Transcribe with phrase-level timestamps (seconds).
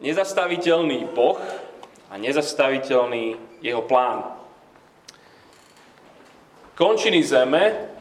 [0.00, 1.36] nezastaviteľný Boh
[2.08, 4.38] a nezastaviteľný jeho plán.
[6.72, 7.92] Končiny zeme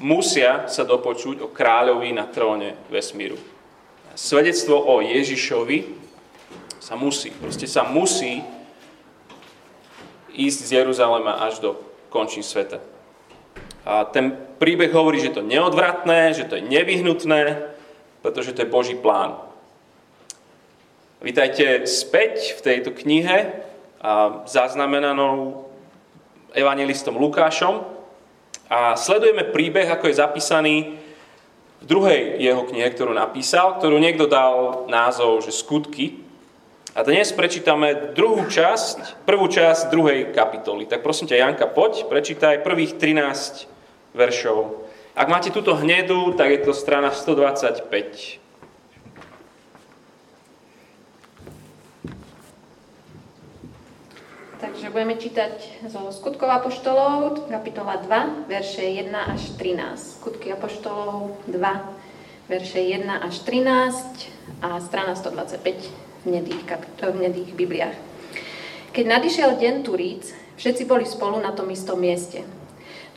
[0.00, 3.36] musia sa dopočuť o kráľovi na tróne vesmíru.
[4.16, 5.78] Svedectvo o Ježišovi
[6.82, 8.44] sa musí, proste sa musí
[10.32, 11.70] ísť z Jeruzalema až do
[12.08, 12.80] končín sveta.
[13.82, 17.72] A ten príbeh hovorí, že to je neodvratné, že to je nevyhnutné,
[18.22, 19.51] pretože to je Boží plán.
[21.22, 23.54] Vítajte späť v tejto knihe,
[24.42, 25.70] zaznamenanou
[26.50, 27.86] evangelistom Lukášom.
[28.66, 30.98] A sledujeme príbeh, ako je zapísaný
[31.78, 36.18] v druhej jeho knihe, ktorú napísal, ktorú niekto dal názov, že Skutky.
[36.98, 40.90] A dnes prečítame druhú časť, prvú časť druhej kapitoly.
[40.90, 43.70] Tak prosím ťa, Janka, poď, prečítaj prvých 13
[44.18, 44.74] veršov.
[45.14, 48.41] Ak máte túto hnedu, tak je to strana 125.
[54.92, 60.20] Takže budeme čítať zo Skutkov Apoštolov, kapitola 2, verše 1 až 13.
[60.20, 67.56] Skutky Apoštolov 2, verše 1 až 13 a strana 125 v nedých, kapito- v nedých
[67.56, 67.96] Bibliách.
[68.92, 72.44] Keď nadišiel deň Turíc, všetci boli spolu na tom istom mieste.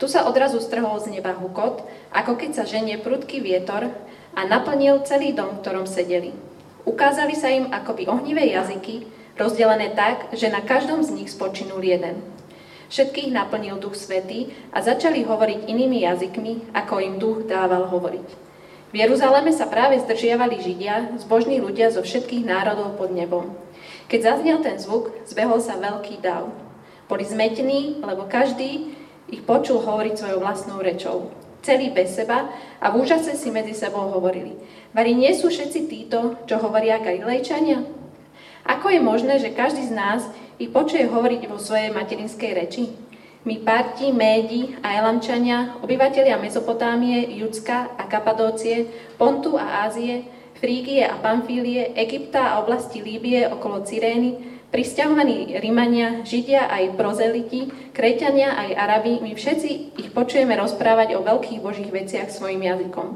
[0.00, 3.92] Tu sa odrazu strhol z neba hukot, ako keď sa ženie prudký vietor
[4.32, 6.32] a naplnil celý dom, v ktorom sedeli.
[6.88, 12.20] Ukázali sa im akoby ohnivé jazyky, rozdelené tak, že na každom z nich spočinul jeden.
[12.86, 18.28] Všetkých naplnil Duch Svetý a začali hovoriť inými jazykmi, ako im Duch dával hovoriť.
[18.94, 23.52] V Jeruzaleme sa práve zdržiavali Židia, zbožní ľudia zo všetkých národov pod nebom.
[24.06, 26.54] Keď zaznel ten zvuk, zbehol sa veľký dav.
[27.10, 28.94] Boli zmetení, lebo každý
[29.26, 31.34] ich počul hovoriť svojou vlastnou rečou.
[31.66, 32.46] Celý bez seba
[32.78, 34.54] a v úžase si medzi sebou hovorili.
[34.94, 37.95] Vari nie sú všetci títo, čo hovoria Galilejčania?
[38.66, 40.26] Ako je možné, že každý z nás
[40.58, 42.84] ich počuje hovoriť vo svojej materinskej reči?
[43.46, 50.26] My Parti, Médi a Elamčania, obyvatelia Mezopotámie, Judska a Kapadócie, Pontu a Ázie,
[50.58, 58.58] Frígie a Pamfílie, Egypta a oblasti Líbie okolo Cyrény, Prisťahovaní Rímania, Židia aj prozeliti, Kreťania
[58.58, 63.14] aj Arabi, my všetci ich počujeme rozprávať o veľkých božích veciach svojim jazykom.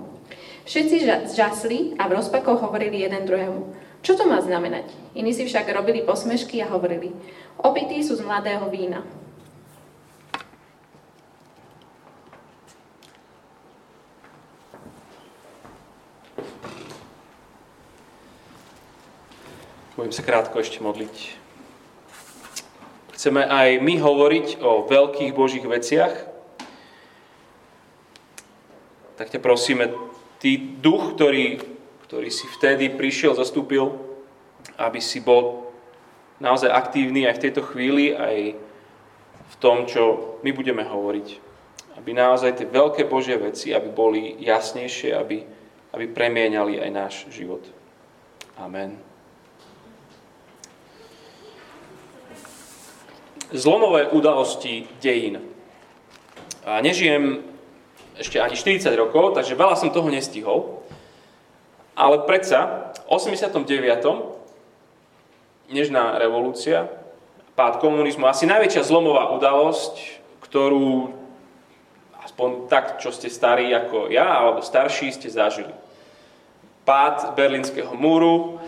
[0.62, 0.96] Všetci
[1.34, 3.89] žasli a v rozpakoch hovorili jeden druhému.
[4.00, 4.88] Čo to má znamenať?
[5.12, 7.12] Iní si však robili posmešky a hovorili.
[7.60, 9.04] Opití sú z mladého vína.
[20.00, 21.36] Budem sa krátko ešte modliť.
[23.12, 26.24] Chceme aj my hovoriť o veľkých Božích veciach.
[29.20, 29.92] Tak ťa prosíme,
[30.40, 31.69] ty duch, ktorý,
[32.10, 33.94] ktorý si vtedy prišiel, zastúpil,
[34.74, 35.70] aby si bol
[36.42, 38.58] naozaj aktívny aj v tejto chvíli, aj
[39.46, 41.28] v tom, čo my budeme hovoriť.
[42.02, 45.38] Aby naozaj tie veľké Božie veci, aby boli jasnejšie, aby,
[45.94, 47.62] aby premieniali aj náš život.
[48.58, 48.98] Amen.
[53.50, 55.42] zlomové udalosti dejín.
[56.62, 57.42] A nežijem
[58.14, 60.86] ešte ani 40 rokov, takže veľa som toho nestihol.
[61.94, 63.62] Ale predsa, v 89.
[65.70, 66.90] Nežná revolúcia,
[67.54, 71.14] pád komunizmu, asi najväčšia zlomová udalosť, ktorú
[72.26, 75.70] aspoň tak, čo ste starí ako ja, alebo starší, ste zažili.
[76.82, 78.58] Pád Berlínskeho múru,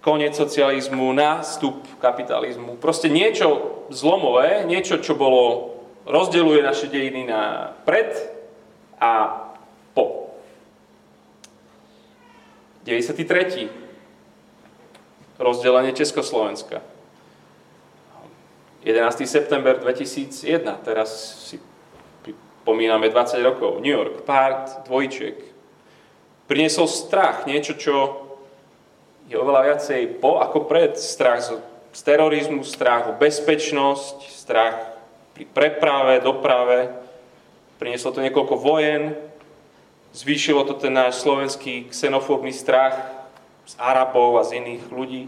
[0.00, 2.80] koniec socializmu, nástup kapitalizmu.
[2.80, 5.74] Proste niečo zlomové, niečo, čo bolo,
[6.08, 8.08] rozdeluje naše dejiny na pred
[8.96, 9.44] a
[9.92, 10.32] po.
[12.88, 13.68] 93.
[15.36, 16.80] Rozdelenie Československa.
[18.80, 19.28] 11.
[19.28, 21.12] september 2001, teraz
[21.44, 21.60] si
[22.24, 23.84] pripomíname 20 rokov.
[23.84, 25.36] New York, pár dvojčiek.
[26.48, 28.24] Priniesol strach, niečo, čo
[29.28, 30.96] je oveľa viacej po ako pred.
[30.96, 31.44] Strach
[31.92, 34.96] z terorizmu, strach o bezpečnosť, strach
[35.36, 36.96] pri preprave, doprave.
[37.76, 39.12] Prinieslo to niekoľko vojen,
[40.12, 42.96] zvýšilo to ten náš slovenský xenofóbny strach
[43.68, 45.22] z Arabov a z iných ľudí.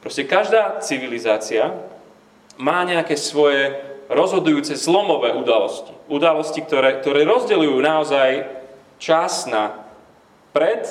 [0.00, 1.74] Proste každá civilizácia
[2.56, 3.76] má nejaké svoje
[4.08, 5.92] rozhodujúce zlomové udalosti.
[6.08, 8.30] Udalosti, ktoré, ktoré rozdeľujú naozaj
[8.96, 9.84] čas na
[10.56, 10.82] pred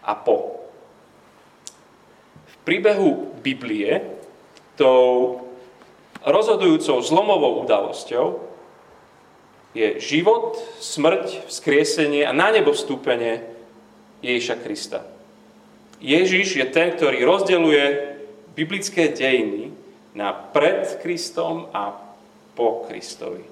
[0.00, 0.62] a po.
[2.46, 4.04] V príbehu Biblie
[4.78, 5.40] tou
[6.24, 8.49] rozhodujúcou zlomovou udalosťou
[9.74, 13.46] je život, smrť, vzkriesenie a na nebo vstúpenie
[14.20, 15.00] Ježiša Krista.
[16.00, 18.16] Ježiš je ten, ktorý rozdeluje
[18.56, 19.70] biblické dejiny
[20.16, 21.94] na pred Kristom a
[22.58, 23.46] po Kristovi.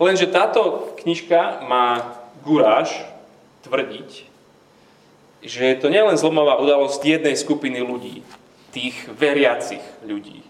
[0.00, 2.88] Lenže táto knižka má guráž
[3.68, 4.24] tvrdiť,
[5.44, 8.24] že je to nielen zlomová udalosť jednej skupiny ľudí,
[8.72, 10.49] tých veriacich ľudí.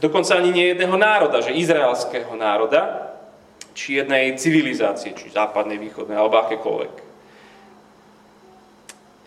[0.00, 3.12] Dokonca ani nie jedného národa, že izraelského národa,
[3.76, 6.94] či jednej civilizácie, či západnej, východnej, alebo akékoľvek.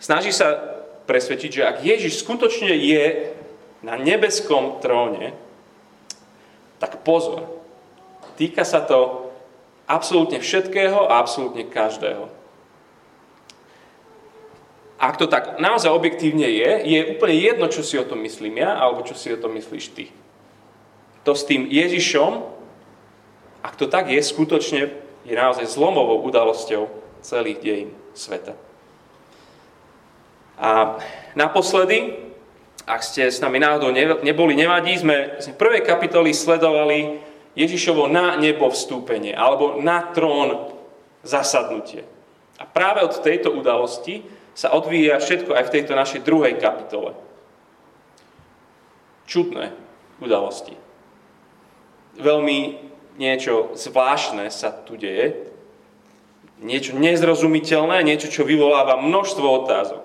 [0.02, 0.52] Snaží sa
[1.08, 3.32] presvedčiť, že ak Ježiš skutočne je
[3.86, 5.32] na nebeskom tróne,
[6.82, 7.48] tak pozor,
[8.36, 9.30] týka sa to
[9.88, 12.28] absolútne všetkého a absolútne každého.
[15.00, 18.76] Ak to tak naozaj objektívne je, je úplne jedno, čo si o tom myslím ja,
[18.76, 20.08] alebo čo si o tom myslíš ty.
[21.24, 22.44] To s tým Ježišom,
[23.64, 24.92] ak to tak je, skutočne
[25.24, 26.88] je naozaj zlomovou udalosťou
[27.24, 28.52] celých dejín sveta.
[30.60, 31.00] A
[31.32, 32.20] naposledy,
[32.84, 33.88] ak ste s nami náhodou
[34.20, 37.24] neboli, nevadí, sme v prvej kapitoli sledovali
[37.56, 40.76] Ježišovo na nebo vstúpenie alebo na trón
[41.24, 42.04] zasadnutie.
[42.60, 44.22] A práve od tejto udalosti
[44.52, 47.16] sa odvíja všetko aj v tejto našej druhej kapitole.
[49.24, 49.72] Čudné
[50.20, 50.83] udalosti.
[52.18, 52.78] Veľmi
[53.18, 55.50] niečo zvláštne sa tu deje,
[56.62, 60.04] niečo nezrozumiteľné, niečo, čo vyvoláva množstvo otázok.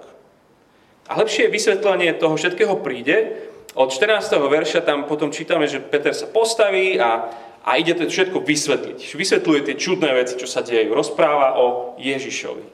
[1.10, 4.34] A lepšie vysvetlenie toho všetkého príde, od 14.
[4.38, 7.30] verša tam potom čítame, že Peter sa postaví a,
[7.62, 8.98] a ide to všetko vysvetliť.
[9.14, 10.90] Vysvetľuje tie čudné veci, čo sa dejú.
[10.94, 12.66] Rozpráva o Ježišovi.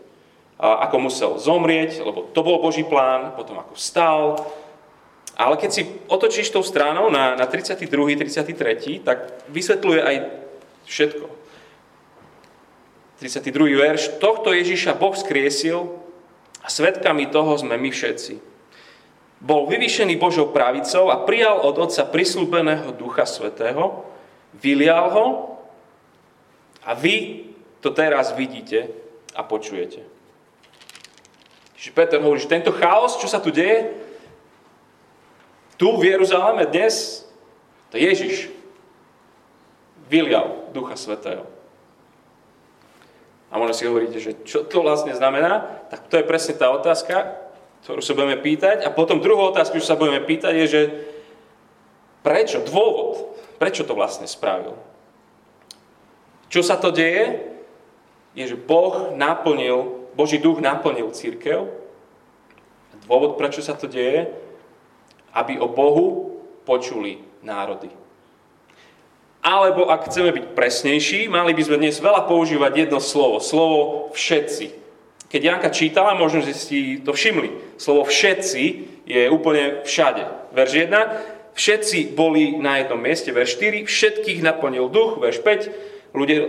[0.56, 4.40] A ako musel zomrieť, lebo to bol Boží plán, potom ako vstal.
[5.36, 7.86] Ale keď si otočíš tou stranou na, na 32.
[8.16, 9.04] 33.
[9.04, 10.16] tak vysvetľuje aj
[10.88, 11.26] všetko.
[13.20, 13.52] 32.
[13.76, 14.02] verš.
[14.24, 15.92] Tohto Ježiša Boh skriesil
[16.64, 18.56] a svetkami toho sme my všetci
[19.46, 24.02] bol vyvýšený Božou pravicou a prijal od Otca prislúbeného Ducha Svetého,
[24.58, 25.28] vylial ho
[26.82, 27.46] a vy
[27.84, 28.90] to teraz vidíte
[29.38, 30.02] a počujete.
[31.78, 33.92] Čiže Peter hovorí, že tento chaos, čo sa tu deje,
[35.76, 37.24] tu v Jeruzaleme dnes,
[37.92, 38.52] to Ježiš
[40.08, 41.48] vylial Ducha Svetého.
[43.52, 45.88] A možno si hovoríte, že čo to vlastne znamená?
[45.88, 47.40] Tak to je presne tá otázka,
[47.88, 48.84] ktorú sa budeme pýtať.
[48.84, 50.82] A potom druhú otázku, čo sa budeme pýtať, je, že
[52.20, 54.76] prečo, dôvod, prečo to vlastne spravil.
[56.52, 57.48] Čo sa to deje?
[58.36, 61.72] Je, že Boh naplnil, Boží duch naplnil církev.
[63.08, 64.45] Dôvod, prečo sa to deje?
[65.36, 67.92] Aby o Bohu počuli národy.
[69.46, 73.38] Alebo ak chceme byť presnejší, mali by sme dnes veľa používať jedno slovo.
[73.38, 74.74] Slovo všetci.
[75.30, 77.78] Keď Janka čítala, možno, že si to všimli.
[77.78, 78.64] Slovo všetci
[79.06, 80.50] je úplne všade.
[80.50, 81.54] Verš 1.
[81.54, 83.30] Všetci boli na jednom mieste.
[83.30, 83.86] Verš 4.
[83.86, 85.22] Všetkých naplnil duch.
[85.22, 86.16] Verš 5.
[86.16, 86.40] Ľudia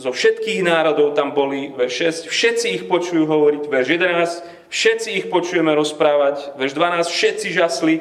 [0.00, 1.76] zo všetkých národov tam boli.
[1.76, 2.32] Verš 6.
[2.32, 3.62] Všetci ich počujú hovoriť.
[3.68, 4.72] Verš 11.
[4.72, 6.56] Všetci ich počujeme rozprávať.
[6.56, 7.04] Verš 12.
[7.04, 7.94] Všetci žasli.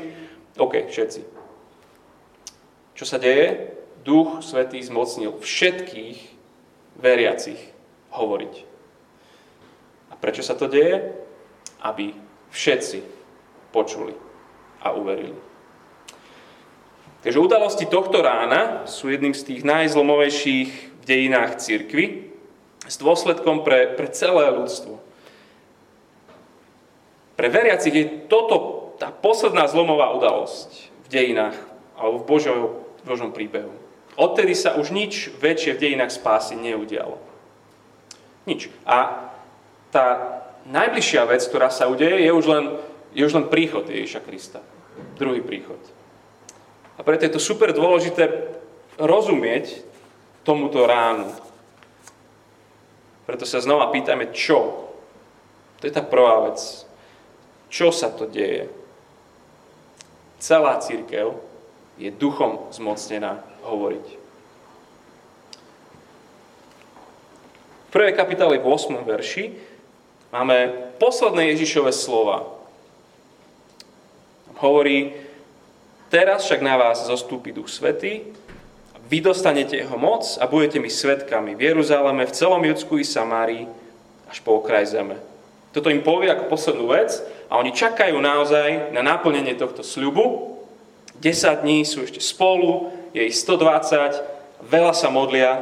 [0.55, 1.21] OK, všetci.
[2.95, 3.75] Čo sa deje?
[4.07, 6.17] Duch Svetý zmocnil všetkých
[6.95, 7.59] veriacich
[8.15, 8.53] hovoriť.
[10.09, 11.11] A prečo sa to deje?
[11.83, 12.15] Aby
[12.55, 13.03] všetci
[13.75, 14.15] počuli
[14.79, 15.35] a uverili.
[17.25, 22.31] Takže udalosti tohto rána sú jedným z tých najzlomovejších v dejinách církvy
[22.85, 25.01] s dôsledkom pre, pre celé ľudstvo.
[27.35, 31.57] Pre veriacich je toto tá posledná zlomová udalosť v dejinách
[31.95, 32.59] alebo v Božom,
[33.05, 33.71] Božom príbehu.
[34.15, 37.19] Odtedy sa už nič väčšie v dejinách spásy neudialo.
[38.47, 38.71] Nič.
[38.87, 39.31] A
[39.91, 40.05] tá
[40.67, 42.65] najbližšia vec, ktorá sa udeje, je už len,
[43.11, 44.59] je už len príchod Ježiša Krista.
[45.19, 45.79] Druhý príchod.
[46.95, 48.55] A preto je to super dôležité
[48.95, 49.83] rozumieť
[50.47, 51.27] tomuto ránu.
[53.27, 54.87] Preto sa znova pýtame, čo?
[55.81, 56.61] To je tá prvá vec.
[57.67, 58.71] Čo sa to deje?
[60.45, 61.41] Celá církev
[61.97, 64.05] je duchom zmocnená hovoriť.
[67.81, 68.93] V prvej kapitále v 8.
[69.01, 69.57] verši
[70.29, 70.69] máme
[71.01, 72.45] posledné Ježišové slova.
[74.61, 75.17] Hovorí,
[76.13, 78.29] teraz však na vás zostúpi Duch Svetý,
[79.09, 83.65] vy dostanete jeho moc a budete mi svetkami v Jeruzaleme, v celom Judsku i Samárii,
[84.29, 85.17] až po okraj zeme.
[85.73, 87.17] Toto im povie ako poslednú vec
[87.49, 90.57] a oni čakajú naozaj na naplnenie tohto sľubu.
[91.21, 95.61] 10 dní sú ešte spolu, je ich 120, veľa sa modlia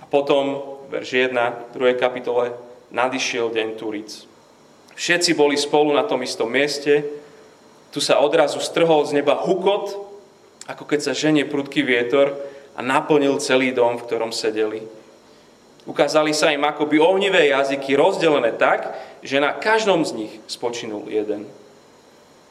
[0.00, 1.96] a potom, verš 1, 2.
[1.96, 2.52] kapitole,
[2.92, 4.28] nadišiel deň Turic.
[4.96, 7.04] Všetci boli spolu na tom istom mieste,
[7.92, 9.96] tu sa odrazu strhol z neba hukot,
[10.68, 12.36] ako keď sa ženie prudký vietor
[12.76, 14.84] a naplnil celý dom, v ktorom sedeli.
[15.86, 18.90] Ukázali sa im akoby ohnivé jazyky rozdelené tak,
[19.22, 21.46] že na každom z nich spočinul jeden.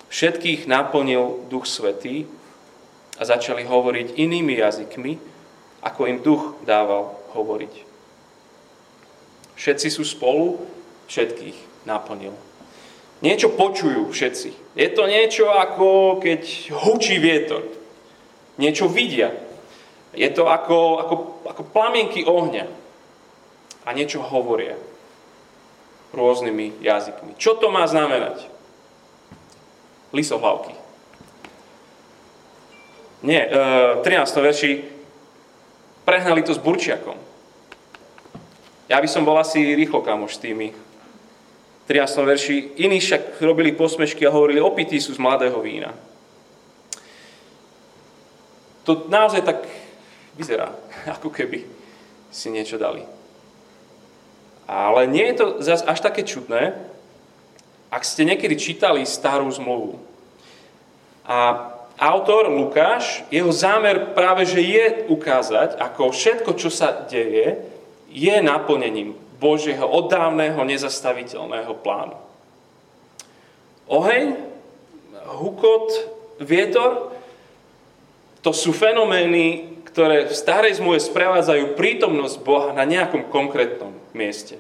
[0.07, 2.23] Všetkých naplnil Duch Svetý
[3.19, 5.19] a začali hovoriť inými jazykmi,
[5.83, 7.83] ako im Duch dával hovoriť.
[9.59, 10.63] Všetci sú spolu,
[11.11, 12.31] všetkých naplnil.
[13.19, 14.79] Niečo počujú všetci.
[14.79, 17.67] Je to niečo ako keď hučí vietor.
[18.55, 19.35] Niečo vidia.
[20.15, 22.84] Je to ako, ako, ako plamienky ohňa
[23.85, 24.75] a niečo hovoria
[26.11, 27.37] rôznymi jazykmi.
[27.37, 28.49] Čo to má znamenať?
[30.15, 30.73] Lisohlavky.
[33.25, 34.41] Nie, e, 13.
[34.41, 34.71] verši
[36.05, 37.17] prehnali to s burčiakom.
[38.85, 40.67] Ja by som bol asi rýchlo kamoš s tými.
[41.89, 42.25] 13.
[42.25, 45.93] verši iní však robili posmešky a hovorili, opití sú z mladého vína.
[48.85, 49.65] To naozaj tak
[50.37, 50.73] vyzerá,
[51.17, 51.65] ako keby
[52.29, 53.14] si niečo dali.
[54.65, 56.73] Ale nie je to zase až také čudné,
[57.93, 60.01] ak ste niekedy čítali starú zmluvu.
[61.25, 67.61] A autor Lukáš, jeho zámer práve, že je ukázať, ako všetko, čo sa deje,
[68.09, 72.17] je naplnením Božieho oddávneho nezastaviteľného plánu.
[73.85, 74.33] Oheň,
[75.39, 75.87] hukot,
[76.41, 77.13] vietor,
[78.41, 84.55] to sú fenomény, ktoré v starej zmluve sprevádzajú prítomnosť Boha na nejakom konkrétnom mieste.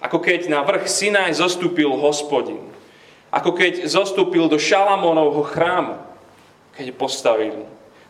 [0.00, 2.64] Ako keď na vrch Sinaj zostúpil hospodin.
[3.28, 6.00] Ako keď zostúpil do Šalamónovho chrámu,
[6.74, 7.62] keď postavili.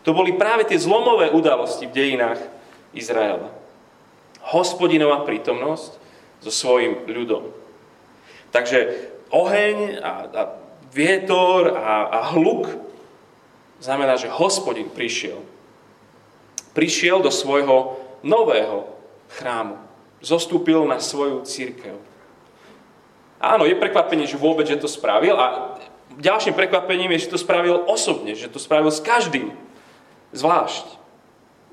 [0.07, 2.41] To boli práve tie zlomové udalosti v dejinách
[2.95, 3.51] Izraela.
[4.41, 5.99] Hospodinová prítomnosť
[6.41, 7.53] so svojím ľudom.
[8.49, 10.41] Takže oheň a, a
[10.89, 12.71] vietor a, a hluk
[13.77, 15.37] znamená, že hospodin prišiel.
[16.73, 18.89] Prišiel do svojho nového
[19.37, 19.90] chrámu
[20.21, 21.97] zostúpil na svoju církev.
[23.41, 25.77] Áno, je prekvapenie, že vôbec, že to spravil a
[26.21, 29.49] ďalším prekvapením je, že to spravil osobne, že to spravil s každým.
[30.31, 30.85] Zvlášť.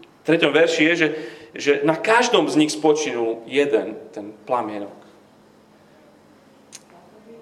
[0.03, 1.09] V treťom verši je, že,
[1.53, 4.97] že na každom z nich spočinul jeden ten plamienok.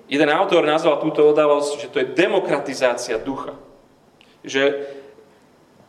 [0.06, 3.58] Jeden autor nazval túto udalosť, že to je demokratizácia ducha.
[4.46, 4.86] Že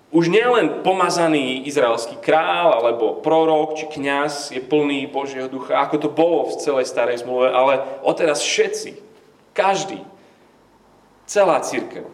[0.07, 6.09] už nielen pomazaný izraelský král alebo prorok či kňaz je plný Božieho ducha, ako to
[6.11, 8.95] bolo v celej starej zmluve, ale odteraz všetci,
[9.51, 9.99] každý,
[11.27, 12.07] celá církev.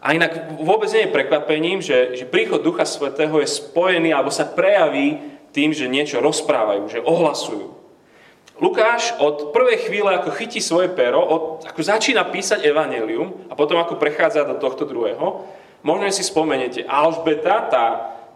[0.00, 4.48] A inak vôbec nie je prekvapením, že, že príchod Ducha Svetého je spojený alebo sa
[4.48, 5.20] prejaví
[5.52, 7.76] tým, že niečo rozprávajú, že ohlasujú.
[8.60, 13.76] Lukáš od prvej chvíle, ako chytí svoje pero, od, ako začína písať evanelium a potom
[13.76, 15.44] ako prechádza do tohto druhého,
[15.80, 17.84] Možno si spomeniete, Alžbeta, tá,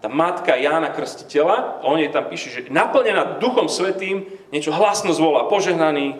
[0.00, 5.44] tá matka Jána Krstiteľa, on jej tam píše, že naplnená Duchom Svetým niečo hlasno zvolá,
[5.52, 6.16] požehnaný,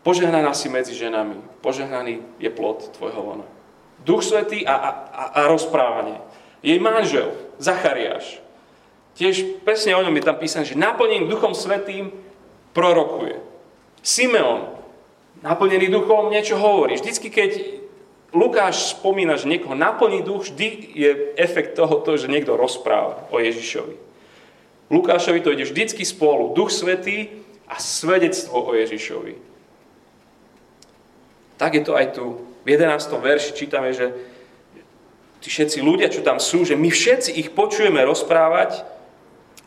[0.00, 3.46] požehnaná si medzi ženami, požehnaný je plod tvojho lona.
[4.04, 4.90] Duch Svetý a, a,
[5.36, 6.20] a rozprávanie.
[6.64, 8.40] Jej manžel, Zachariáš,
[9.20, 12.08] tiež presne o ňom je tam písané, že naplnený Duchom Svetým
[12.72, 13.40] prorokuje.
[14.04, 14.68] Simeon,
[15.40, 17.00] naplnený duchom, niečo hovorí.
[17.00, 17.50] Vždycky, keď
[18.34, 23.94] Lukáš spomína, že niekoho naplní duch, vždy je efekt toho, že niekto rozpráva o Ježišovi.
[24.90, 26.50] Lukášovi to ide vždycky spolu.
[26.50, 27.30] Duch Svetý
[27.70, 29.38] a svedectvo o Ježišovi.
[31.56, 32.42] Tak je to aj tu.
[32.66, 33.06] V 11.
[33.22, 34.10] verši čítame, že
[35.38, 38.82] tí všetci ľudia, čo tam sú, že my všetci ich počujeme rozprávať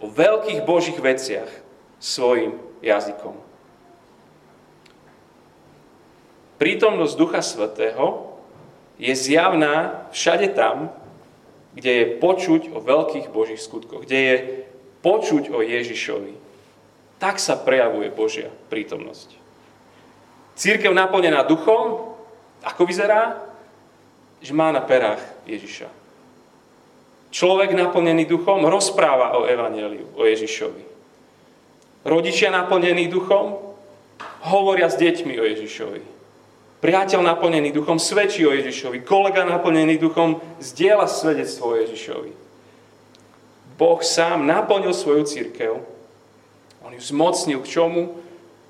[0.04, 1.48] o veľkých Božích veciach
[2.04, 3.40] svojim jazykom.
[6.60, 8.27] Prítomnosť Ducha Svetého
[8.98, 10.90] je zjavná všade tam,
[11.78, 14.36] kde je počuť o veľkých Božích skutkoch, kde je
[15.06, 16.34] počuť o Ježišovi.
[17.22, 19.38] Tak sa prejavuje Božia prítomnosť.
[20.58, 22.14] Církev naplnená duchom,
[22.66, 23.38] ako vyzerá?
[24.42, 25.90] Že má na perách Ježiša.
[27.30, 30.82] Človek naplnený duchom rozpráva o Evangeliu, o Ježišovi.
[32.02, 33.60] Rodičia naplnení duchom
[34.50, 36.17] hovoria s deťmi o Ježišovi.
[36.78, 39.02] Priateľ naplnený duchom svedčí o Ježišovi.
[39.02, 42.32] Kolega naplnený duchom zdieľa svedectvo o Ježišovi.
[43.78, 45.82] Boh sám naplnil svoju církev.
[46.86, 48.22] On ju zmocnil k čomu?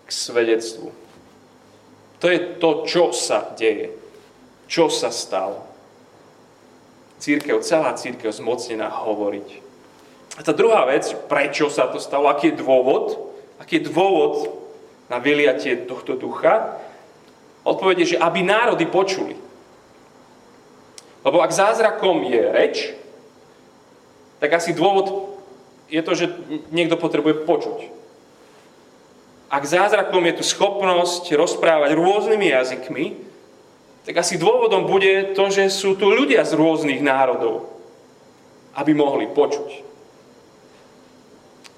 [0.08, 0.92] K svedectvu.
[2.24, 3.92] To je to, čo sa deje.
[4.72, 5.68] Čo sa stalo.
[7.20, 9.50] Církev, celá církev zmocnená hovoriť.
[10.38, 14.54] A tá druhá vec, prečo sa to stalo, aký je dôvod, Aký je dôvod
[15.10, 16.78] na vyliatie tohto ducha?
[17.68, 19.36] Odpoveď že aby národy počuli.
[21.28, 22.76] Lebo ak zázrakom je reč,
[24.40, 25.36] tak asi dôvod
[25.92, 26.26] je to, že
[26.72, 27.80] niekto potrebuje počuť.
[29.48, 33.06] Ak zázrakom je tu schopnosť rozprávať rôznymi jazykmi,
[34.04, 37.68] tak asi dôvodom bude to, že sú tu ľudia z rôznych národov,
[38.76, 39.84] aby mohli počuť.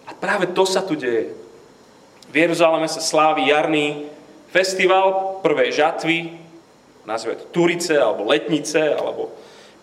[0.10, 1.34] A práve to sa tu deje.
[2.30, 4.10] V Jeruzaleme sa slávi jarný
[4.50, 6.18] festival prvej žatvy,
[7.06, 9.34] nazve to Turice, alebo Letnice, alebo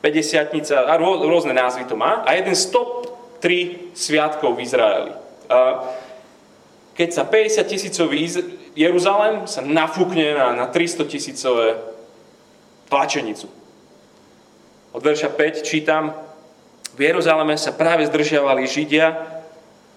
[0.03, 2.23] 50 a rôzne názvy to má.
[2.23, 3.11] A jeden z top
[3.43, 5.13] 3 sviatkov v Izraeli.
[6.97, 8.19] Keď sa 50 tisícový
[8.77, 11.81] Jeruzalém sa nafúkne na, na 300 tisícové
[12.93, 13.49] tlačenicu.
[14.93, 16.13] Od verša 5 čítam,
[16.97, 19.17] v Jeruzaleme sa práve zdržiavali Židia,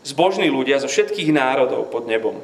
[0.04, 2.40] zbožní ľudia zo všetkých národov pod nebom.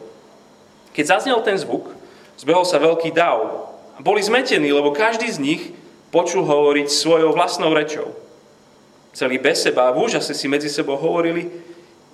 [0.96, 1.92] Keď zaznel ten zvuk,
[2.40, 3.72] zbehol sa veľký dav.
[4.00, 5.62] Boli zmetení, lebo každý z nich
[6.12, 8.26] počul hovoriť svojou vlastnou rečou
[9.16, 11.48] celý bez seba a v úžase si medzi sebou hovorili,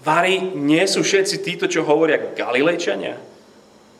[0.01, 3.21] Vary, nie sú všetci títo, čo hovoria Galilejčania?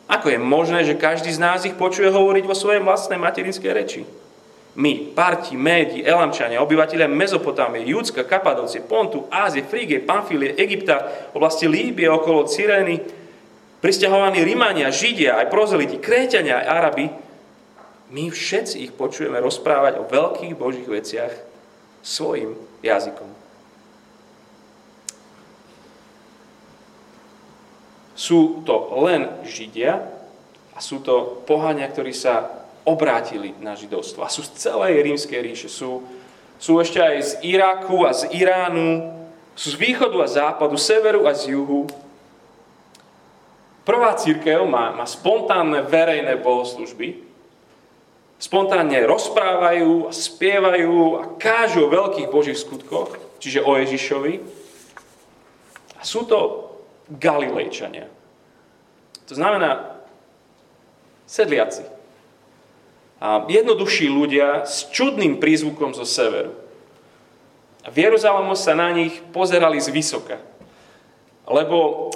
[0.09, 4.01] Ako je možné, že každý z nás ich počuje hovoriť vo svojej vlastnej materinskej reči?
[4.73, 12.09] My, Parti, Médi, Elamčania, obyvateľia Mezopotámie, Judska, Kapadócie, Pontu, Ázie, Frígie, Pamfílie, Egypta, oblasti Líbie,
[12.09, 12.97] okolo Cyrény,
[13.81, 17.05] pristahovaní Rimania, Židia, aj prozeliti, Kréťania, aj Arabi,
[18.11, 21.33] my všetci ich počujeme rozprávať o veľkých božích veciach
[22.03, 23.29] svojim jazykom.
[28.13, 29.97] Sú to len Židia
[30.75, 34.21] a sú to pohania, ktorí sa obrátili na židovstvo.
[34.21, 35.69] A sú z celej rímskej ríše.
[35.71, 36.05] Sú,
[36.61, 39.09] sú ešte aj z Iraku a z Iránu,
[39.55, 41.89] sú z východu a západu, severu a z juhu.
[43.81, 47.17] Prvá církev má, má spontánne verejné bohoslužby,
[48.38, 54.34] spontánne rozprávajú a spievajú a kážu o veľkých božích skutkoch, čiže o Ježišovi.
[55.97, 56.69] A sú to
[57.10, 58.06] Galilejčania.
[59.29, 59.97] To znamená
[61.25, 61.86] sedliaci.
[63.21, 66.58] A jednoduchší ľudia s čudným prízvukom zo severu.
[67.82, 70.38] A v Jeruzalému sa na nich pozerali z vysoka.
[71.45, 72.10] Lebo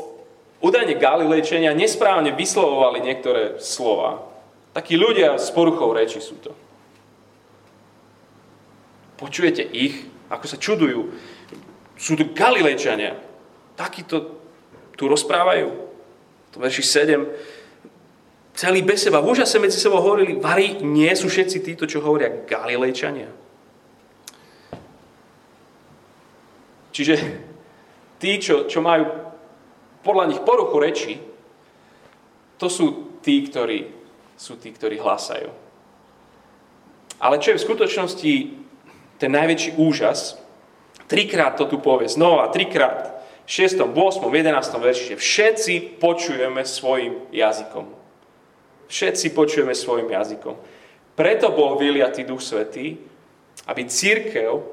[0.66, 4.26] údajne Galilejčania nesprávne vyslovovali niektoré slova.
[4.74, 6.52] Takí ľudia s poruchou reči sú to.
[9.16, 11.14] Počujete ich, ako sa čudujú.
[11.96, 13.16] Sú tu Galilejčania.
[13.78, 14.42] Takíto
[14.98, 15.70] tu rozprávajú.
[16.52, 18.56] To verši 7.
[18.56, 19.20] Celý bez seba.
[19.20, 23.28] V úžase medzi sebou hovorili, Vary, nie sú všetci títo, čo hovoria Galilejčania.
[26.96, 27.16] Čiže
[28.24, 29.35] tí, čo, čo majú
[30.06, 31.14] podľa nich poruchu reči,
[32.62, 33.90] to sú tí, ktorí
[34.38, 35.50] sú tí, ktorí hlásajú.
[37.18, 38.34] Ale čo je v skutočnosti
[39.16, 40.36] ten najväčší úžas,
[41.08, 43.16] trikrát to tu povie znova, trikrát,
[43.46, 44.86] v 6., 8., 11.
[44.86, 47.86] verši, že všetci počujeme svojim jazykom.
[48.90, 50.58] Všetci počujeme svojim jazykom.
[51.16, 52.98] Preto bol vyliatý Duch Svetý,
[53.70, 54.66] aby církev,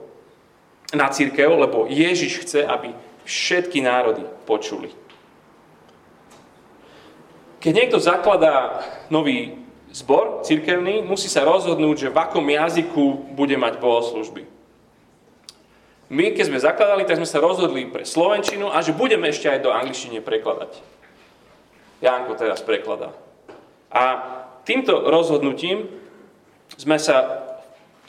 [0.97, 2.93] na církev, lebo Ježiš chce, aby
[3.25, 4.91] všetky národy počuli.
[7.63, 9.55] Keď niekto zakladá nový
[9.95, 14.51] zbor cirkevný, musí sa rozhodnúť, že v akom jazyku bude mať bohoslužby.
[16.13, 19.65] My, keď sme zakladali, tak sme sa rozhodli pre Slovenčinu a že budeme ešte aj
[19.65, 20.77] do angličtiny prekladať.
[22.03, 23.15] Janko teraz prekladá.
[23.89, 24.05] A
[24.67, 25.87] týmto rozhodnutím
[26.75, 27.47] sme sa,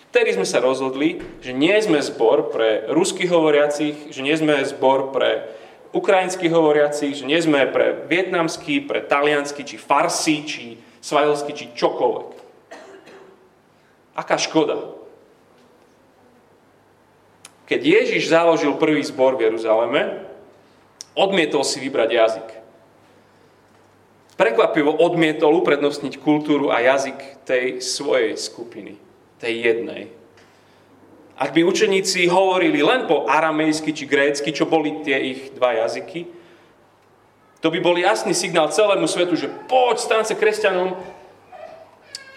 [0.10, 5.14] vtedy sme sa rozhodli, že nie sme zbor pre ruských hovoriacich, že nie sme zbor
[5.14, 5.48] pre
[5.94, 10.64] ukrajinsky hovoriaci, že nie sme pre vietnamský, pre taliansky, či farsi, či
[11.00, 12.30] svajelsky, či čokoľvek.
[14.18, 14.98] Aká škoda.
[17.70, 20.26] Keď Ježiš založil prvý zbor v Jeruzaleme,
[21.16, 22.50] odmietol si vybrať jazyk.
[24.34, 28.98] Prekvapivo odmietol uprednostniť kultúru a jazyk tej svojej skupiny,
[29.38, 30.23] tej jednej.
[31.44, 36.24] Ak by učeníci hovorili len po aramejsky či grécky, čo boli tie ich dva jazyky,
[37.60, 40.96] to by bol jasný signál celému svetu, že poď, stan sa kresťanom,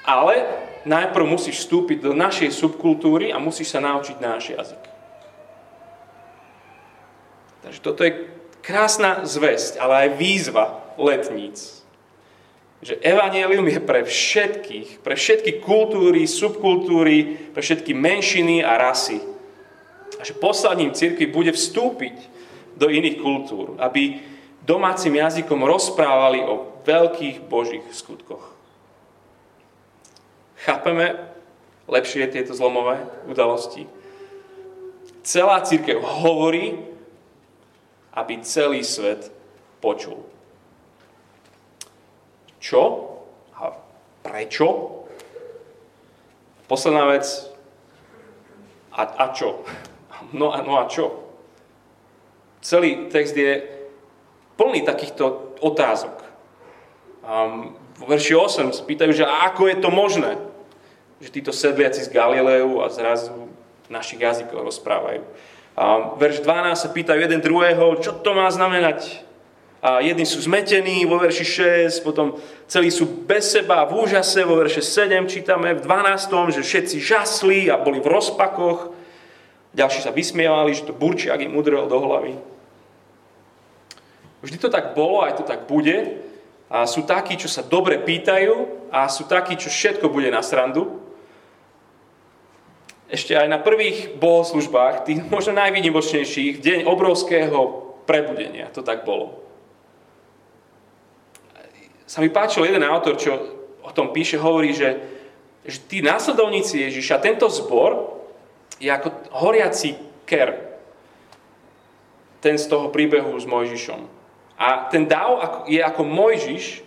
[0.03, 0.35] ale
[0.83, 4.83] najprv musíš vstúpiť do našej subkultúry a musíš sa naučiť náš jazyk.
[7.63, 8.27] Takže toto je
[8.59, 11.86] krásna zväzť, ale aj výzva letníc
[12.85, 19.21] že evanielium je pre všetkých, pre všetky kultúry, subkultúry, pre všetky menšiny a rasy.
[20.21, 22.17] A že poslaním církvy bude vstúpiť
[22.77, 24.21] do iných kultúr, aby
[24.61, 28.45] domácim jazykom rozprávali o veľkých božích skutkoch.
[30.67, 31.17] Chápeme
[31.89, 33.87] lepšie tieto zlomové udalosti?
[35.25, 36.77] Celá církev hovorí,
[38.15, 39.33] aby celý svet
[39.81, 40.36] počul.
[42.67, 42.83] Čo
[43.55, 43.71] a
[44.27, 44.67] prečo?
[46.67, 47.23] Posledná vec.
[48.91, 49.63] A, a čo?
[50.35, 51.31] No a, no a čo?
[52.67, 53.63] Celý text je
[54.59, 56.27] plný takýchto otázok.
[57.23, 60.35] Um, v verši 8 spýtajú, že ako je to možné,
[61.23, 63.47] že títo sedliaci z Galileu a zrazu
[63.87, 65.23] našich jazykoch rozprávajú.
[65.79, 69.26] Um, verš 12 sa pýtajú jeden druhého, čo to má znamenať.
[69.87, 71.47] A jedni sú zmetení vo verši
[71.95, 72.35] 6, potom
[72.67, 76.27] celí sú bez seba v úžase, vo verše 7 čítame v 12,
[76.59, 78.91] že všetci žasli a boli v rozpakoch.
[79.79, 82.35] Ďalší sa vysmievali, že to burčiak im udrel do hlavy.
[84.43, 86.19] Vždy to tak bolo, aj to tak bude.
[86.67, 90.99] A sú takí, čo sa dobre pýtajú a sú takí, čo všetko bude na srandu.
[93.07, 99.46] Ešte aj na prvých bohoslužbách, tých možno najvýnimočnejších, deň obrovského prebudenia, to tak bolo.
[102.07, 103.35] Sa mi páčil jeden autor, čo
[103.83, 104.99] o tom píše, hovorí, že,
[105.67, 108.23] že tí následovníci Ježiša, tento zbor
[108.79, 110.79] je ako horiaci ker.
[112.39, 114.01] Ten z toho príbehu s Mojžišom.
[114.57, 116.87] A ten dáv je ako Mojžiš,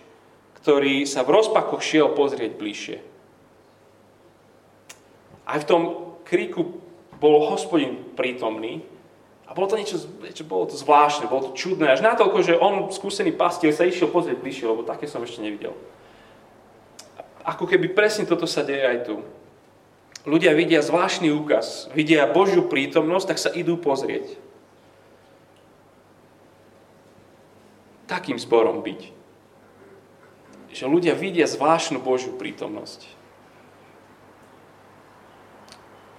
[0.60, 2.98] ktorý sa v rozpakoch šiel pozrieť bližšie.
[5.48, 5.82] Aj v tom
[6.24, 6.80] kríku
[7.20, 8.84] bol hospodin prítomný
[9.50, 12.86] a bolo to niečo, niečo bolo to zvláštne, bolo to čudné, až natoľko, že on,
[12.94, 15.74] skúsený pastier, sa išiel pozrieť bližšie, lebo také som ešte nevidel.
[17.42, 19.26] Ako keby presne toto sa deje aj tu.
[20.22, 24.38] Ľudia vidia zvláštny úkaz, vidia Božiu prítomnosť, tak sa idú pozrieť.
[28.10, 29.00] takým zborom byť.
[30.74, 33.06] Že ľudia vidia zvláštnu Božiu prítomnosť.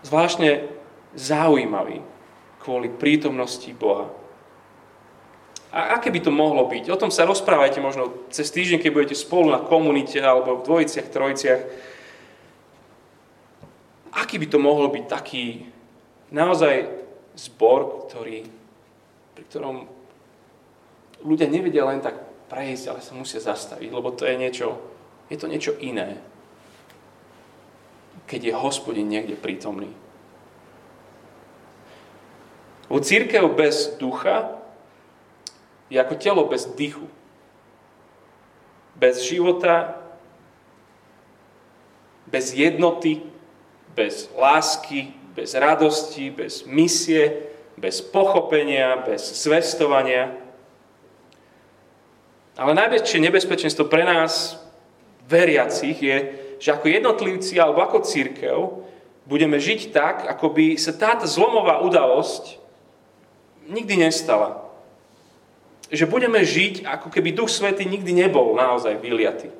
[0.07, 0.71] Zvláštne
[1.19, 1.99] zaujímavý
[2.61, 4.07] kvôli prítomnosti Boha.
[5.71, 6.91] A aké by to mohlo byť?
[6.91, 11.07] O tom sa rozprávajte možno cez týždeň, keď budete spolu na komunite alebo v dvojiciach,
[11.07, 11.61] trojiciach.
[14.11, 15.63] Aký by to mohol byť taký
[16.35, 16.91] naozaj
[17.39, 18.43] zbor, ktorý,
[19.31, 19.87] pri ktorom
[21.23, 22.19] ľudia nevedia len tak
[22.51, 24.75] prejsť, ale sa musia zastaviť, lebo to je niečo,
[25.31, 26.19] je to niečo iné.
[28.27, 29.87] Keď je hospodin niekde prítomný.
[32.91, 34.59] Lebo církev bez ducha
[35.87, 37.07] je ako telo bez dychu.
[38.99, 39.95] Bez života,
[42.27, 43.23] bez jednoty,
[43.95, 47.47] bez lásky, bez radosti, bez misie,
[47.79, 50.35] bez pochopenia, bez zvestovania.
[52.59, 54.59] Ale najväčšie nebezpečenstvo pre nás,
[55.31, 56.17] veriacich, je,
[56.59, 58.83] že ako jednotlivci alebo ako církev
[59.23, 62.60] budeme žiť tak, ako by sa táto zlomová udalosť
[63.71, 64.67] nikdy nestala.
[65.91, 69.51] Že budeme žiť, ako keby Duch Svety nikdy nebol naozaj vyliaty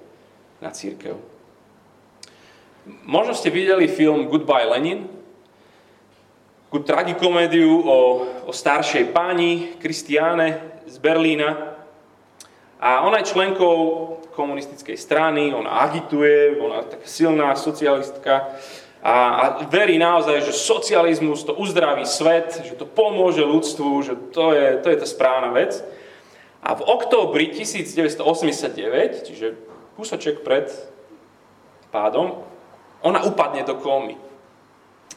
[0.60, 1.15] na církev.
[3.08, 5.08] Možno ste videli film Goodbye Lenin,
[6.71, 7.97] tragikomédiu o,
[8.47, 11.71] o staršej pani Kristiáne z Berlína,
[12.82, 13.78] a ona je členkou
[14.34, 18.50] komunistickej strany, ona agituje, ona je taká silná socialistka
[19.01, 24.53] a, a verí naozaj, že socializmus to uzdraví svet, že to pomôže ľudstvu, že to
[24.53, 25.81] je, to je tá správna vec.
[26.61, 29.57] A v októbri 1989, čiže
[29.97, 30.69] kúsoček pred
[31.89, 32.45] pádom,
[33.01, 34.21] ona upadne do kómy.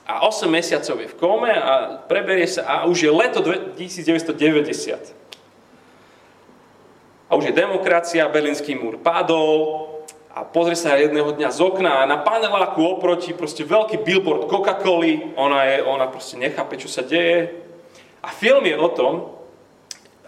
[0.09, 5.25] A 8 mesiacov je v kóme a preberie sa a už je leto 1990
[7.29, 9.91] a už je demokracia, berlínsky múr padol
[10.35, 15.39] a pozrie sa jedného dňa z okna a na paneláku oproti proste veľký billboard Coca-Coly,
[15.39, 17.55] ona, je, ona proste nechápe, čo sa deje.
[18.19, 19.31] A film je o tom,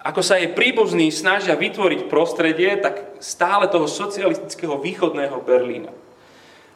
[0.07, 5.91] ako sa jej príbuzní snažia vytvoriť prostredie, tak stále toho socialistického východného Berlína.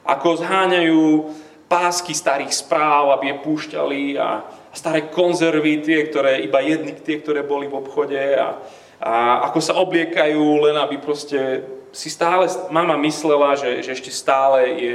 [0.02, 1.30] Ako zháňajú
[1.70, 4.42] pásky starých správ, aby je púšťali a
[4.74, 8.58] staré konzervy, tie, ktoré iba jedny, tie, ktoré boli v obchode a,
[8.98, 11.62] a ako sa obliekajú, len aby proste
[11.92, 14.94] si stále mama myslela, že, že ešte stále je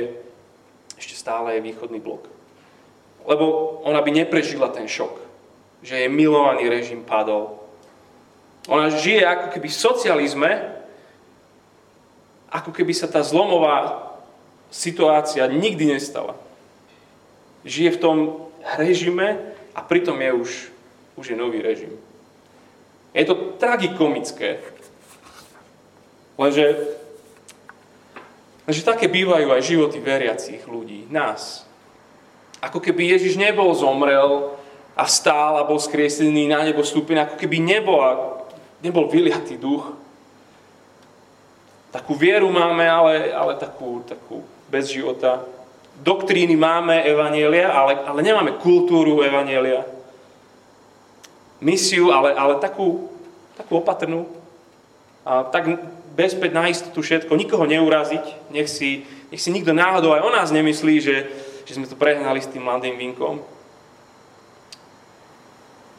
[0.96, 2.28] ešte stále je východný blok.
[3.28, 5.20] Lebo ona by neprežila ten šok,
[5.84, 7.60] že jej milovaný režim padol.
[8.72, 10.52] Ona žije ako keby v socializme,
[12.50, 14.08] ako keby sa tá zlomová
[14.72, 16.40] situácia nikdy nestala.
[17.68, 18.18] Žije v tom
[18.80, 20.52] režime a pritom je už,
[21.20, 21.92] už je nový režim.
[23.12, 24.60] Je to tragikomické,
[26.36, 26.76] Lenže,
[28.68, 31.64] lenže také bývajú aj životy veriacich ľudí, nás.
[32.60, 34.56] Ako keby Ježiš nebol zomrel
[34.96, 38.44] a stál a bol skriesený na nebo stúpený, ako keby nebol,
[38.84, 39.96] nebol vyliatý duch.
[41.96, 45.44] Takú vieru máme, ale, ale takú, takú bez života.
[45.96, 49.88] Doktríny máme Evanielia, ale, ale nemáme kultúru Evanielia.
[51.64, 53.08] Misiu, ale, ale takú,
[53.56, 54.28] takú opatrnú.
[55.24, 55.80] A tak
[56.16, 60.50] bezpäť na istotu všetko, nikoho neuraziť, nech si, nech si nikto náhodou aj o nás
[60.56, 61.28] nemyslí, že,
[61.68, 63.44] že sme to prehnali s tým mladým vinkom.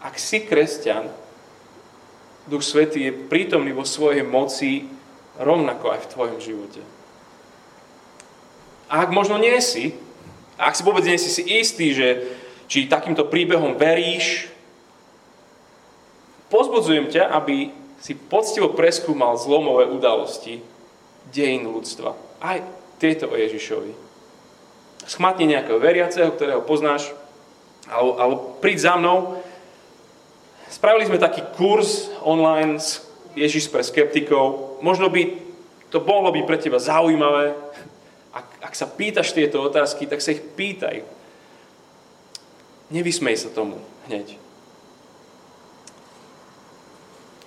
[0.00, 1.12] Ak si kresťan,
[2.48, 4.86] Duch Svetý je prítomný vo svojej moci
[5.36, 6.82] rovnako aj v tvojom živote.
[8.86, 9.98] A ak možno nie si,
[10.56, 12.08] ak si vôbec nie si si istý, že
[12.70, 14.48] či takýmto príbehom veríš,
[16.48, 20.60] pozbudzujem ťa, aby si poctivo preskúmal zlomové udalosti
[21.32, 22.14] dejín ľudstva.
[22.38, 22.60] Aj
[23.00, 23.92] tieto o Ježišovi.
[25.06, 27.12] Schmatni nejakého veriaceho, ktorého poznáš,
[27.86, 29.38] alebo, alebo príď za mnou.
[30.66, 32.82] Spravili sme taký kurz online
[33.38, 34.78] Ježiš pre skeptikov.
[34.82, 35.38] Možno by
[35.94, 37.54] to mohlo byť pre teba zaujímavé.
[38.34, 41.06] Ak, ak sa pýtaš tieto otázky, tak sa ich pýtaj.
[42.90, 43.78] Nevysmej sa tomu
[44.10, 44.45] hneď.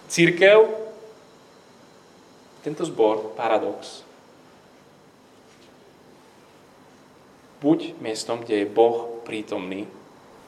[0.10, 0.66] Církev,
[2.66, 4.02] tento zbor, paradox.
[7.62, 9.86] Buď miestom, kde je Boh prítomný,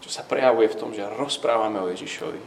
[0.01, 2.41] čo sa prejavuje v tom, že rozprávame o Ježišovi.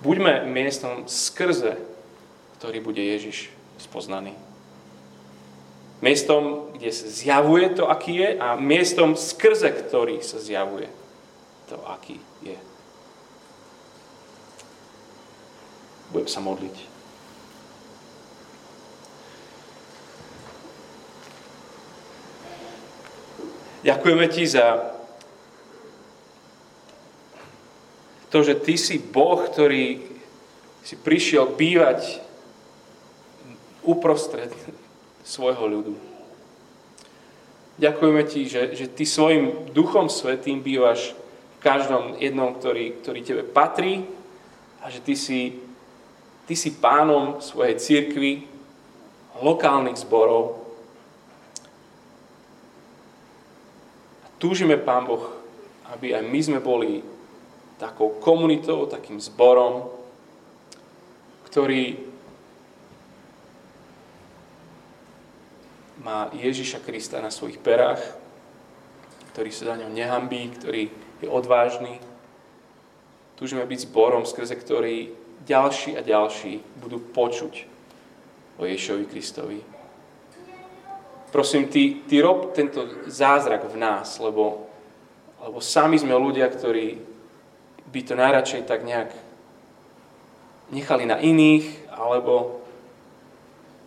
[0.00, 1.76] Buďme miestom skrze,
[2.58, 4.32] ktorý bude Ježiš spoznaný.
[6.02, 10.90] Miestom, kde sa zjavuje to, aký je, a miestom, skrze ktorý sa zjavuje
[11.70, 12.31] to, aký je.
[16.12, 16.76] Budem sa modliť.
[23.82, 24.94] Ďakujeme ti za
[28.30, 29.98] to, že ty si Boh, ktorý
[30.86, 32.22] si prišiel bývať
[33.82, 34.54] uprostred
[35.26, 35.94] svojho ľudu.
[37.82, 41.18] Ďakujeme ti, že, že ty svojim duchom svetým bývaš
[41.58, 44.06] v každom jednom, ktorý, ktorý tebe patrí
[44.78, 45.58] a že ty si
[46.42, 48.50] Ty si pánom svojej církvy,
[49.42, 50.62] lokálnych zborov.
[54.22, 55.32] A túžime, Pán Boh,
[55.94, 57.02] aby aj my sme boli
[57.78, 59.90] takou komunitou, takým zborom,
[61.50, 61.98] ktorý
[66.02, 68.02] má Ježiša Krista na svojich perách,
[69.34, 70.90] ktorý sa za ňou nehambí, ktorý
[71.22, 72.02] je odvážny.
[73.38, 77.66] Túžime byť zborom, skrze ktorý ďalší a ďalší budú počuť
[78.58, 79.58] o Ježovi Kristovi.
[81.32, 84.68] Prosím, ty, ty rob tento zázrak v nás, lebo,
[85.40, 87.00] lebo sami sme ľudia, ktorí
[87.88, 89.10] by to najradšej tak nejak
[90.72, 92.60] nechali na iných, alebo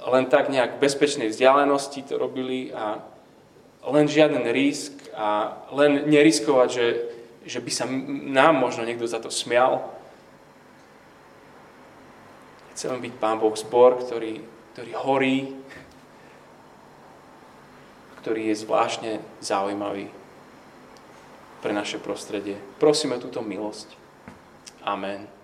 [0.06, 3.02] len tak nejak v bezpečnej vzdialenosti to robili a
[3.89, 6.88] len žiaden risk a len neriskovať, že,
[7.46, 9.95] že by sa nám možno niekto za to smial,
[12.76, 14.44] Chceme byť Pán Boh zbor, ktorý,
[14.76, 15.38] ktorý horí,
[18.20, 20.12] ktorý je zvláštne zaujímavý
[21.64, 22.60] pre naše prostredie.
[22.76, 23.96] Prosíme túto milosť.
[24.84, 25.35] Amen.